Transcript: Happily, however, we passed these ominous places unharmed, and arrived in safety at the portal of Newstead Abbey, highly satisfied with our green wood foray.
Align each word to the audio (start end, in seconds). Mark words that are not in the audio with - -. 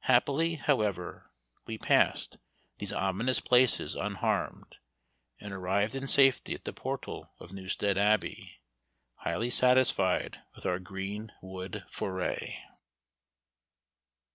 Happily, 0.00 0.56
however, 0.56 1.30
we 1.64 1.78
passed 1.78 2.36
these 2.76 2.92
ominous 2.92 3.40
places 3.40 3.96
unharmed, 3.96 4.76
and 5.40 5.54
arrived 5.54 5.94
in 5.94 6.06
safety 6.06 6.52
at 6.52 6.66
the 6.66 6.74
portal 6.74 7.32
of 7.40 7.54
Newstead 7.54 7.96
Abbey, 7.96 8.60
highly 9.14 9.48
satisfied 9.48 10.42
with 10.54 10.66
our 10.66 10.80
green 10.80 11.32
wood 11.40 11.84
foray. 11.88 12.58